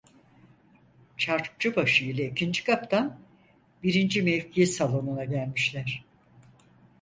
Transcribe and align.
Çarkçıbaşı 1.17 2.05
ile 2.05 2.27
ikinci 2.29 2.63
kaptan, 2.63 3.19
birinci 3.83 4.21
mevki 4.21 4.67
salonuna 4.67 5.25
gelmişler. 5.25 6.05